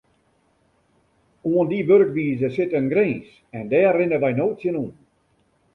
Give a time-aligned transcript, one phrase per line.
[1.49, 4.93] Oan dy wurkwize sit in grins en dêr rinne wy no tsjinoan.